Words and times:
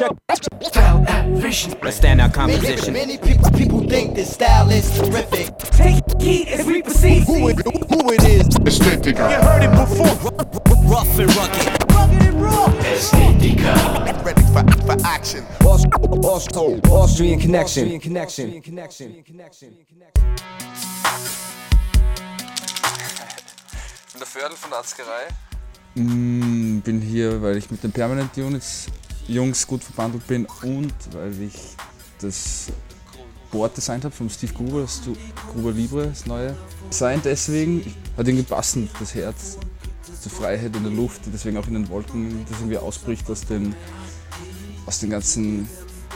check. 0.00 1.82
Let's 1.82 1.96
stand 1.96 2.20
our 2.20 2.30
composition. 2.30 2.94
Many 2.94 3.18
people, 3.18 3.50
people 3.50 3.80
think 3.88 4.14
this 4.14 4.32
style 4.32 4.70
is 4.70 4.90
terrific. 4.96 5.56
Take 5.58 6.04
heat 6.20 6.48
as 6.48 6.66
we 6.66 6.82
proceed. 6.82 7.24
Who 7.24 7.48
it, 7.48 7.58
who 7.58 8.12
it 8.12 8.24
is? 8.24 8.46
Estética. 8.64 9.28
heard 9.42 9.64
it 9.64 9.70
before. 9.70 10.14
Rough 10.88 11.18
and 11.18 11.34
rugged. 11.36 11.92
Rugged 11.92 12.22
and 12.22 12.42
raw. 12.42 12.66
Ready 14.24 14.42
for, 14.52 14.64
for 14.86 14.96
action. 15.04 15.44
Austrian 15.64 17.38
connection. 17.38 17.84
Austrian 17.84 18.00
connection. 18.00 18.62
connection. 18.62 19.22
connection. 19.24 19.76
In 24.12 24.18
der 24.18 24.26
Fördel 24.26 24.56
von 24.56 24.70
der 24.70 24.78
Arzgerei. 24.78 25.28
Mm, 25.94 26.80
bin 26.80 27.00
hier, 27.00 27.42
weil 27.42 27.56
ich 27.56 27.70
mit 27.70 27.82
den 27.82 27.92
Permanent 27.92 28.36
Units 28.36 28.86
Jungs 29.30 29.66
gut 29.66 29.84
verbandelt 29.84 30.26
bin 30.26 30.46
und 30.62 30.92
weil 31.12 31.40
ich 31.42 31.54
das 32.20 32.66
Board 33.50 33.76
designt 33.76 34.04
habe 34.04 34.14
vom 34.14 34.28
Steve 34.28 34.52
Gruber, 34.52 34.82
das 34.82 35.00
Gruber 35.52 35.72
Libre, 35.72 36.08
das 36.08 36.26
neue. 36.26 36.56
Design 36.90 37.20
deswegen, 37.24 37.82
hat 38.16 38.26
irgendwie 38.26 38.44
passend 38.44 38.90
das 38.98 39.14
Herz, 39.14 39.58
die 40.24 40.28
Freiheit 40.28 40.74
in 40.74 40.82
der 40.82 40.92
Luft, 40.92 41.24
die 41.26 41.30
deswegen 41.30 41.56
auch 41.56 41.66
in 41.66 41.74
den 41.74 41.88
Wolken, 41.88 42.44
das 42.48 42.58
irgendwie 42.58 42.78
ausbricht 42.78 43.30
aus 43.30 43.42
den, 43.42 43.74
aus 44.86 44.98
den 44.98 45.10
ganzen 45.10 45.68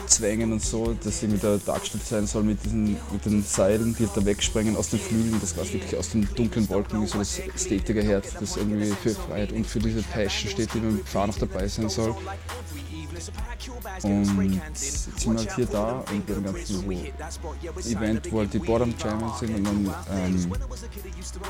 Zwängen 0.07 0.51
und 0.51 0.61
so, 0.61 0.93
dass 1.03 1.23
irgendwie 1.23 1.41
da 1.41 1.57
dargestellt 1.57 2.05
sein 2.05 2.27
soll 2.27 2.43
mit, 2.43 2.63
diesen, 2.63 2.97
mit 3.11 3.25
den 3.25 3.43
Seilen, 3.43 3.95
die 3.97 4.07
da 4.13 4.23
wegsprengen 4.23 4.75
aus 4.75 4.89
den 4.89 4.99
Flügeln, 4.99 5.39
das 5.41 5.55
quasi 5.55 5.73
wirklich 5.73 5.97
aus 5.97 6.09
den 6.09 6.27
dunklen 6.35 6.69
Wolken 6.69 7.07
so 7.07 7.17
das 7.17 7.39
Ästhetikerherz, 7.39 8.33
das 8.39 8.57
irgendwie 8.57 8.91
für 8.91 9.11
Freiheit 9.11 9.51
und 9.51 9.65
für 9.65 9.79
diese 9.79 10.03
Passion 10.03 10.51
steht, 10.51 10.73
die 10.73 10.79
beim 10.79 11.03
Fahren 11.05 11.29
noch 11.31 11.39
dabei 11.39 11.67
sein 11.67 11.89
soll. 11.89 12.15
Und 14.03 14.53
jetzt 14.53 15.19
sind 15.19 15.37
halt 15.37 15.55
hier 15.55 15.65
da 15.65 16.03
und 16.11 16.25
bei 16.27 16.33
dem 16.33 16.43
ganzen 16.43 16.81
so 16.81 17.89
Event, 17.89 18.31
wo 18.31 18.39
halt 18.39 18.53
die 18.53 18.59
Bottom 18.59 18.93
Jammen 18.97 19.31
sind 19.39 19.55
und 19.55 19.63
dann 19.63 19.95
ähm, 20.11 20.53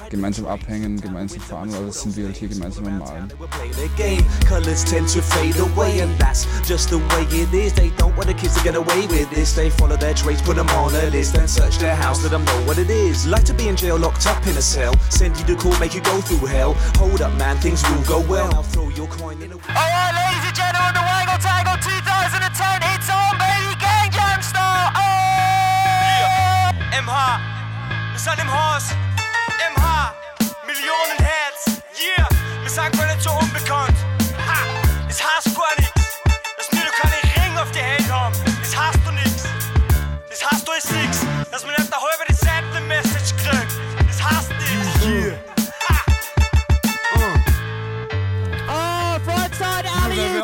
gemeinsam 0.09 0.45
abhängen, 0.45 0.99
gemeinsam 0.99 1.41
fahren, 1.41 1.73
weil 1.73 1.88
das 1.88 2.02
sind 2.02 2.16
wir 2.16 2.25
halt 2.25 2.38
hier 2.38 2.49
gemeinsam 2.49 2.85
am 2.88 2.99
Malen. 2.99 3.33
We're 3.39 3.47
playing. 3.95 4.23
Colors 4.47 4.83
tend 4.83 5.11
to 5.13 5.22
fade 5.22 5.57
away, 5.59 6.02
and 6.02 6.17
that's 6.19 6.47
just 6.67 6.89
the 6.89 6.97
way 6.97 7.23
it 7.31 7.53
is. 7.53 7.73
They 7.73 7.91
don't 7.97 8.16
want 8.16 8.27
the 8.27 8.33
kids 8.33 8.55
to 8.55 8.63
get 8.63 8.75
away 8.75 9.07
with 9.07 9.29
this. 9.31 9.53
They 9.53 9.69
follow 9.69 9.97
their 9.97 10.13
trades, 10.13 10.41
put 10.41 10.55
them 10.55 10.69
on 10.69 10.94
a 10.94 11.09
list, 11.09 11.33
then 11.33 11.47
search 11.47 11.77
their 11.77 11.95
house, 11.95 12.22
let 12.23 12.31
them 12.31 12.45
know 12.45 12.61
what 12.66 12.77
it 12.77 12.89
is. 12.89 13.25
Like 13.25 13.44
to 13.45 13.53
be 13.53 13.67
in 13.67 13.75
jail, 13.75 13.97
locked 13.97 14.27
up 14.27 14.45
in 14.47 14.55
a 14.57 14.61
cell. 14.61 14.94
Send 15.09 15.38
you 15.38 15.45
to 15.45 15.55
court, 15.55 15.79
make 15.79 15.95
you 15.95 16.02
go 16.02 16.22
through 16.22 16.47
hell. 16.47 16.73
Hold 16.97 17.22
up, 17.22 17.33
man, 17.38 17.57
things 17.57 17.83
will 17.89 18.03
go 18.03 18.19
well. 18.29 18.50
Now 18.52 18.61
throw 18.61 18.89
your 18.89 19.07
coin 19.07 19.41
in 19.41 19.52
a 19.52 19.55
Alright, 19.55 20.13
ladies 20.16 20.45
and 20.47 20.55
gentlemen, 20.55 20.94
the 20.94 21.14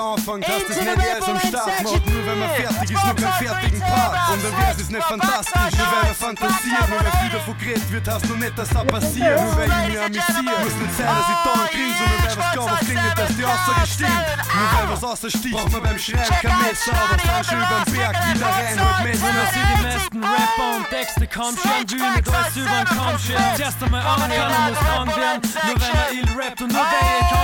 anfangen, 0.02 0.44
es 0.44 0.76
the 0.76 0.82
nicht 0.82 1.06
erst 1.06 1.30
am 1.30 1.40
Start 1.40 1.84
machen. 1.84 2.02
Nur 2.06 2.26
wenn 2.26 2.40
man 2.40 2.50
fertig 2.50 2.92
ist, 2.92 3.06
nur 3.06 3.16
keinen 3.16 3.34
fertigen 3.34 3.80
Part. 3.80 4.30
Und 4.32 4.44
dann 4.44 4.58
wär's 4.58 4.82
es 4.82 4.90
nicht 4.90 5.04
fantastisch. 5.04 5.74
Nur 5.78 5.88
wenn 5.92 6.08
man 6.08 6.16
fantasiert, 6.16 6.90
nur 6.90 7.00
wenn 7.00 7.12
viel 7.22 7.30
davon 7.32 7.58
geredet 7.58 7.92
wird, 7.92 8.08
hast 8.08 8.26
du 8.30 8.36
nicht, 8.36 8.58
dass 8.58 8.70
das 8.70 8.86
passiert. 8.88 9.42
Nur 9.42 9.58
weil 9.58 9.70
ich 9.70 9.88
mich 9.88 10.00
amüsiere. 10.02 10.60
Muss 10.62 10.76
nicht 10.82 10.98
sein, 10.98 11.08
dass 11.08 11.30
ich 11.32 11.40
da 11.46 11.52
und 11.52 11.72
grinse, 11.72 12.04
sondern 12.12 12.38
weil 12.38 12.58
was 12.58 12.72
was 12.72 12.80
klingt, 12.80 13.18
dass 13.18 13.32
die 13.38 13.46
Aussage 13.46 13.88
stimmt. 13.88 14.28
Nur 14.52 14.68
weil 14.74 14.88
was 14.92 15.04
außersticht, 15.04 15.56
braucht 15.56 15.72
man 15.72 15.84
beim 15.84 16.00
Schreiben 16.00 16.36
kein 16.42 16.58
Messer, 16.62 16.92
aber 16.92 17.20
fahren 17.20 17.44
schon 17.44 17.58
überm 17.58 17.86
Berg 17.92 18.16
wieder 18.34 18.48
rein 18.48 18.76
mit 18.76 19.12
Messer. 19.12 19.26
Wenn 19.26 19.36
man 19.36 19.48
sich 19.52 19.62
die 19.62 19.84
meisten 19.84 20.24
Rapper 20.24 20.70
und 20.78 20.90
Texte 20.90 21.28
kaum 21.28 21.54
scheren 21.58 21.90
will, 21.90 22.12
nicht 22.16 22.30
alles 22.30 22.56
übern 22.56 22.86
Kaum 22.86 23.20
scheren. 23.20 23.56
Zuerst 23.56 23.84
einmal 23.84 24.02
anhören 24.02 24.54
und 24.56 24.70
muss 24.70 24.82
anwerden. 24.90 25.42
Nur 25.66 25.76
wenn 25.82 25.96
man 25.96 26.10
ill 26.12 26.30
rappt 26.42 26.62
und 26.62 26.72
nur 26.72 26.82
weil 26.82 27.12
ich 27.22 27.41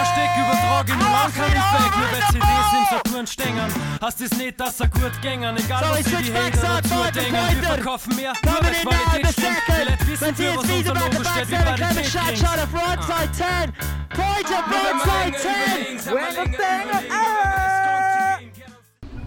nur 0.85 1.09
lang 1.09 1.33
kann 1.33 1.47
ich 1.47 1.53
weg. 1.53 1.91
Nur 1.97 2.11
weil 2.11 2.21
CDs 2.31 2.73
im 2.73 2.85
Saturn 2.97 3.27
stängern, 3.27 3.71
heißt 4.01 4.21
es 4.21 4.37
nicht, 4.37 4.59
dass 4.59 4.79
er 4.79 4.87
gut 4.87 5.21
gängern. 5.21 5.57
Egal 5.57 5.83
So, 5.83 5.89
was 5.91 5.99
ich 5.99 6.05
sie 6.05 6.11
switch 6.15 6.25
die 6.25 6.31
back, 6.31 6.57
Hater 6.57 6.81
dazu 6.81 7.19
denken. 7.19 7.61
Wir 7.61 7.67
verkaufen 7.67 8.15
mehr, 8.15 8.33
nur 8.43 8.53
weil 8.53 8.73
Qualität 8.73 9.31
stimmt. 9.31 9.57
second. 9.57 9.77
Die 9.77 9.89
Leute 9.89 10.07
wissen, 10.07 10.35
für 10.35 10.55
was 10.55 10.69
unser 10.69 10.93
Logo 10.93 11.23
steht, 11.23 11.49
wie 11.49 11.55
seven, 11.55 11.75
Kevin 11.75 12.03
Qualität 12.03 12.37
shot, 12.37 12.57
of 12.57 12.69
frontside 12.69 13.31
10. 13.31 13.73
Pointer, 14.09 14.63
frontside 15.03 15.97
10. 15.97 16.13
When 16.13 16.31
the 16.35 16.51
thing, 16.51 16.77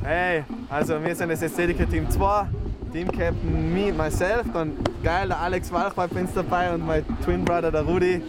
Hey, 0.02 0.44
also 0.70 1.02
wir 1.04 1.14
sind 1.14 1.28
das 1.28 1.42
Ästhetiker 1.42 1.88
Team 1.88 2.10
2, 2.10 2.46
Team 2.92 3.06
Captain 3.12 3.72
me, 3.74 3.92
myself, 3.92 4.46
dann 4.52 4.72
geil, 5.04 5.28
der 5.28 5.38
Alex 5.38 5.70
Walchbach 5.70 6.10
ist 6.10 6.34
dabei 6.34 6.72
und 6.72 6.86
mein 6.86 7.04
Twin 7.22 7.44
Brother, 7.44 7.70
der 7.70 7.82
Rudi. 7.82 8.22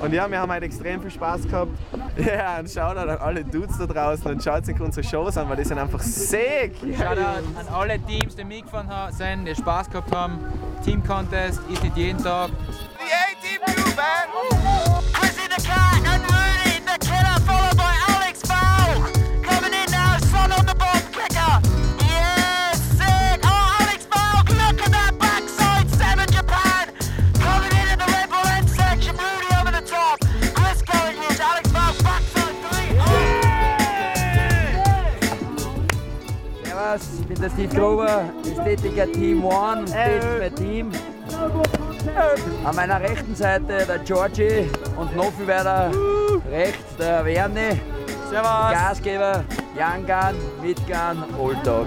Und 0.00 0.14
ja, 0.14 0.30
wir 0.30 0.40
haben 0.40 0.50
heute 0.50 0.64
extrem 0.64 1.00
viel 1.00 1.10
Spaß 1.10 1.46
gehabt. 1.48 1.72
Ja, 2.16 2.58
und 2.58 2.68
schaut 2.68 2.96
an 2.96 3.08
alle 3.08 3.44
Dudes 3.44 3.78
da 3.78 3.86
draußen 3.86 4.30
und 4.30 4.42
schaut 4.42 4.66
sich 4.66 4.78
unsere 4.80 5.06
Shows 5.06 5.38
an, 5.38 5.48
weil 5.48 5.56
die 5.56 5.64
sind 5.64 5.78
einfach 5.78 6.00
sick. 6.00 6.74
Shoutout 6.98 7.20
an 7.20 7.68
alle 7.72 7.98
Teams, 8.00 8.34
die 8.36 8.44
mitgefahren 8.44 9.12
sind, 9.12 9.46
die 9.46 9.54
Spaß 9.54 9.88
gehabt 9.88 10.14
haben. 10.14 10.38
Team 10.84 11.02
Contest 11.02 11.60
ist 11.72 11.82
nicht 11.82 11.96
jeden 11.96 12.22
Tag. 12.22 12.50
The 12.50 13.56
A-Team 13.56 13.74
crew, 13.74 13.94
man. 13.96 14.59
Servus, 36.90 37.20
ich 37.20 37.26
bin 37.26 37.40
der 37.40 37.50
Steve 37.50 37.76
Grover, 37.76 38.24
Ästhetiker 38.42 39.12
Team 39.12 39.44
One, 39.44 39.84
das 39.84 39.94
mein 40.38 40.54
Team. 40.56 40.90
An 42.64 42.76
meiner 42.76 43.00
rechten 43.00 43.34
Seite 43.34 43.86
der 43.86 43.98
Georgie 44.00 44.68
und 44.96 45.14
noch 45.14 45.32
viel 45.32 45.46
weiter 45.46 45.90
rechts 46.50 46.96
der 46.98 47.24
Werni. 47.24 47.80
Servus. 48.28 48.72
Gasgeber, 48.72 49.44
Young 49.76 50.04
Gun, 50.06 50.36
Mid 50.62 50.78
Gun, 50.86 51.24
Old 51.38 51.64
Dog. 51.64 51.86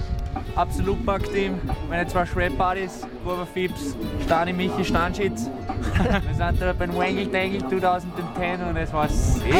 Absolut 0.55 0.97
Team. 1.33 1.59
Meine 1.89 2.07
zwei 2.07 2.25
Shred 2.25 2.57
Buddies, 2.57 3.01
Kurva 3.23 3.45
Fips, 3.45 3.95
Stani 4.25 4.53
Michi 4.53 4.83
Stanschitz. 4.83 5.49
Wir 6.27 6.35
sind 6.35 6.61
da 6.61 6.73
beim 6.73 6.95
Wangle 6.95 7.27
Dangle 7.27 7.67
2010 7.69 8.61
und 8.69 8.77
es 8.77 8.93
war 8.93 9.07
sick. 9.09 9.53